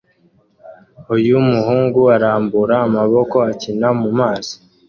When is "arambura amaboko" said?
2.15-3.35